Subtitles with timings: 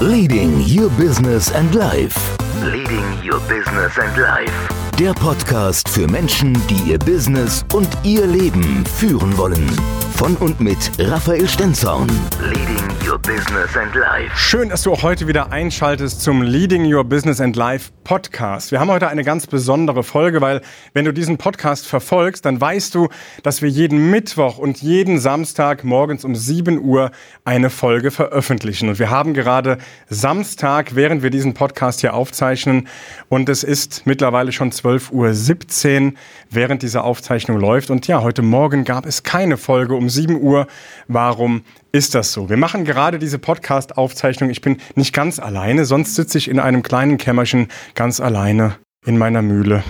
[0.00, 2.16] Leading Your Business and Life.
[2.62, 4.50] Leading Your Business and Life.
[4.98, 9.70] Der Podcast für Menschen, die ihr Business und ihr Leben führen wollen.
[10.16, 12.08] Von und mit Raphael Stenzorn.
[12.40, 14.30] Leading Your Business and Life.
[14.34, 18.72] Schön, dass du auch heute wieder einschaltest zum Leading Your Business and Life Podcast.
[18.72, 20.62] Wir haben heute eine ganz besondere Folge, weil
[20.94, 23.08] wenn du diesen Podcast verfolgst, dann weißt du,
[23.44, 27.12] dass wir jeden Mittwoch und jeden Samstag morgens um 7 Uhr
[27.44, 28.88] eine Folge veröffentlichen.
[28.88, 29.78] Und wir haben gerade
[30.08, 32.88] Samstag, während wir diesen Podcast hier aufzeichnen.
[33.28, 36.12] Und es ist mittlerweile schon 12.17 Uhr,
[36.50, 37.90] während diese Aufzeichnung läuft.
[37.90, 40.66] Und ja, heute Morgen gab es keine Folge um 7 Uhr.
[41.06, 42.48] Warum ist das so?
[42.48, 44.50] Wir machen gerade diese Podcast-Aufzeichnung.
[44.50, 47.68] Ich bin nicht ganz alleine, sonst sitze ich in einem kleinen Kämmerchen
[48.00, 49.84] ganz alleine in meiner Mühle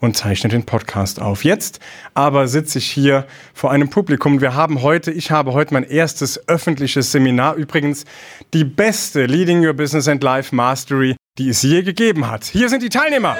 [0.00, 1.44] und zeichne den Podcast auf.
[1.44, 1.78] Jetzt
[2.14, 4.40] aber sitze ich hier vor einem Publikum.
[4.40, 7.56] Wir haben heute, ich habe heute mein erstes öffentliches Seminar.
[7.56, 8.06] Übrigens
[8.54, 12.44] die beste Leading Your Business and Life Mastery, die es je gegeben hat.
[12.46, 13.36] Hier sind die Teilnehmer.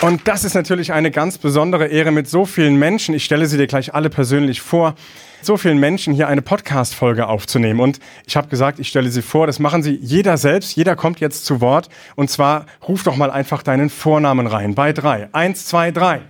[0.00, 3.16] Und das ist natürlich eine ganz besondere Ehre mit so vielen Menschen.
[3.16, 4.94] Ich stelle sie dir gleich alle persönlich vor.
[5.42, 7.80] So vielen Menschen hier eine Podcast-Folge aufzunehmen.
[7.80, 9.48] Und ich habe gesagt, ich stelle sie vor.
[9.48, 10.76] Das machen sie jeder selbst.
[10.76, 11.88] Jeder kommt jetzt zu Wort.
[12.14, 14.76] Und zwar ruf doch mal einfach deinen Vornamen rein.
[14.76, 15.28] Bei drei.
[15.32, 16.20] Eins, zwei, drei.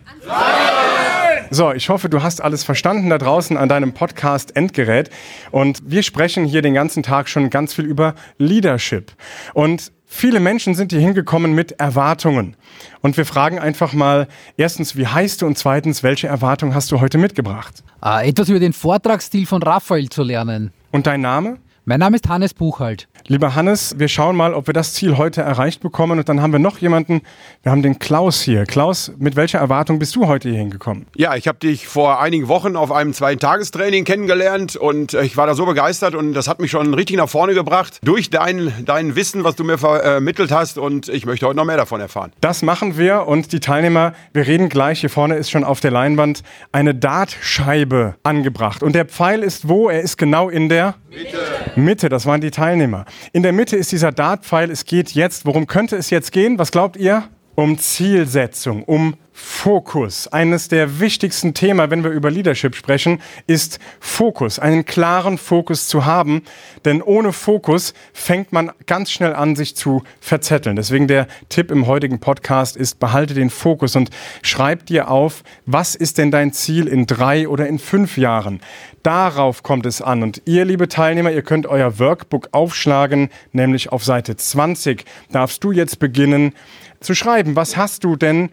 [1.51, 5.11] So, ich hoffe, du hast alles verstanden da draußen an deinem Podcast-Endgerät.
[5.51, 9.13] Und wir sprechen hier den ganzen Tag schon ganz viel über Leadership.
[9.55, 12.57] Und Viele Menschen sind hier hingekommen mit Erwartungen.
[13.03, 17.01] Und wir fragen einfach mal, erstens, wie heißt du und zweitens, welche Erwartung hast du
[17.03, 17.85] heute mitgebracht?
[18.03, 20.73] Äh, etwas über den Vortragsstil von Raphael zu lernen.
[20.93, 21.59] Und dein Name?
[21.85, 23.07] Mein Name ist Hannes Buchhold.
[23.31, 26.19] Lieber Hannes, wir schauen mal, ob wir das Ziel heute erreicht bekommen.
[26.19, 27.21] Und dann haben wir noch jemanden.
[27.63, 28.65] Wir haben den Klaus hier.
[28.65, 31.05] Klaus, mit welcher Erwartung bist du heute hier hingekommen?
[31.15, 35.47] Ja, ich habe dich vor einigen Wochen auf einem Zweitagestraining kennengelernt und äh, ich war
[35.47, 39.15] da so begeistert und das hat mich schon richtig nach vorne gebracht durch dein, dein
[39.15, 40.79] Wissen, was du mir vermittelt hast.
[40.79, 42.33] Und ich möchte heute noch mehr davon erfahren.
[42.41, 45.01] Das machen wir und die Teilnehmer, wir reden gleich.
[45.01, 48.83] Hier vorne ist schon auf der Leinwand eine Dartscheibe angebracht.
[48.83, 49.91] Und der Pfeil ist wo?
[49.91, 51.48] Er ist genau in der Mitte.
[51.77, 53.05] Mitte, das waren die Teilnehmer.
[53.33, 54.71] In der Mitte ist dieser Dartpfeil.
[54.71, 56.59] Es geht jetzt, worum könnte es jetzt gehen?
[56.59, 57.25] Was glaubt ihr?
[57.55, 60.27] Um Zielsetzung, um Fokus.
[60.27, 64.59] Eines der wichtigsten Themen, wenn wir über Leadership sprechen, ist Fokus.
[64.59, 66.43] Einen klaren Fokus zu haben.
[66.85, 70.75] Denn ohne Fokus fängt man ganz schnell an, sich zu verzetteln.
[70.75, 74.11] Deswegen der Tipp im heutigen Podcast ist, behalte den Fokus und
[74.43, 78.61] schreib dir auf, was ist denn dein Ziel in drei oder in fünf Jahren?
[79.05, 80.25] Darauf kommt es an.
[80.25, 85.71] Und ihr, liebe Teilnehmer, ihr könnt euer Workbook aufschlagen, nämlich auf Seite 20 darfst du
[85.71, 86.55] jetzt beginnen
[86.99, 87.55] zu schreiben.
[87.55, 88.51] Was hast du denn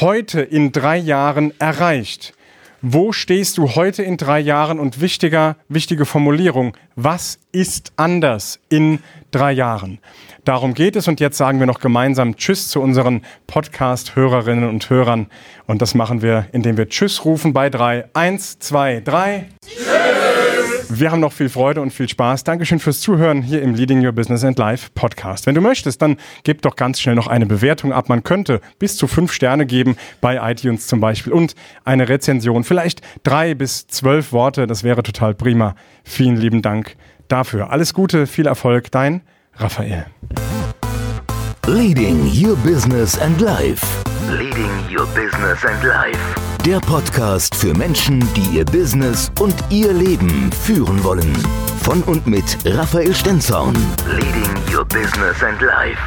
[0.00, 2.34] heute in drei Jahren erreicht?
[2.84, 4.80] Wo stehst du heute in drei Jahren?
[4.80, 8.98] Und wichtiger, wichtige Formulierung, was ist anders in
[9.30, 10.00] drei Jahren?
[10.44, 15.28] Darum geht es und jetzt sagen wir noch gemeinsam Tschüss zu unseren Podcast-Hörerinnen und Hörern.
[15.68, 18.06] Und das machen wir, indem wir Tschüss rufen bei drei.
[18.14, 19.46] Eins, zwei, drei.
[19.64, 20.31] Tschüss!
[20.94, 22.44] Wir haben noch viel Freude und viel Spaß.
[22.44, 25.46] Dankeschön fürs Zuhören hier im Leading Your Business and Life Podcast.
[25.46, 28.10] Wenn du möchtest, dann gib doch ganz schnell noch eine Bewertung ab.
[28.10, 31.54] Man könnte bis zu fünf Sterne geben bei iTunes zum Beispiel und
[31.84, 32.62] eine Rezension.
[32.62, 34.66] Vielleicht drei bis zwölf Worte.
[34.66, 35.76] Das wäre total prima.
[36.04, 37.70] Vielen lieben Dank dafür.
[37.70, 38.90] Alles Gute, viel Erfolg.
[38.90, 39.22] Dein
[39.54, 40.04] Raphael.
[41.66, 43.86] Leading Your Business and Life.
[44.28, 46.51] Leading Your Business and Life.
[46.64, 51.36] Der Podcast für Menschen, die ihr Business und ihr Leben führen wollen.
[51.82, 53.74] Von und mit Raphael Stenzorn.
[54.06, 55.98] Leading Your Business and Life.